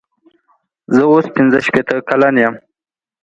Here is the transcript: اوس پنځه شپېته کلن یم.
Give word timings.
اوس 1.09 1.25
پنځه 1.35 1.59
شپېته 1.65 1.95
کلن 2.09 2.35
یم. 2.43 2.55